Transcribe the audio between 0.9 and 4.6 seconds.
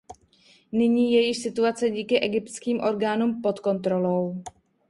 je již situace díky egyptským orgánům pod kontrolou.